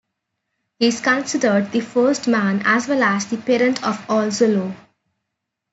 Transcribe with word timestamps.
He 0.79 0.87
is 0.87 0.99
considered 0.99 1.71
the 1.71 1.79
first 1.81 2.27
man 2.27 2.63
as 2.65 2.87
well 2.87 3.03
as 3.03 3.27
the 3.27 3.37
parent 3.37 3.83
of 3.83 4.03
all 4.09 4.31
Zulu. 4.31 4.73